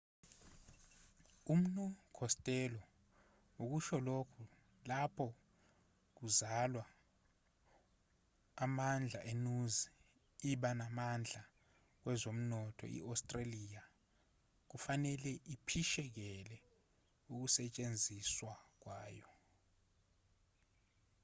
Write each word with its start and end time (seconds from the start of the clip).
umnu 1.53 1.85
costello 2.17 2.83
ukusho 3.63 3.97
lokho 4.07 4.41
lapho 4.89 5.27
kuzalwa 6.17 6.85
amandla 8.65 9.19
enuzi 9.31 9.85
iba 10.51 10.69
namandla 10.79 11.41
kwezomnotho 12.01 12.85
i-australia 12.97 13.81
kufanele 14.69 15.31
iphishekele 15.53 16.57
ukusetshenziswa 17.33 18.53
kwayo 18.81 19.29